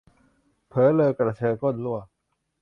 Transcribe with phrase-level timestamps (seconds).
[0.69, 1.99] เผอเรอกระเชอก้นรั่ว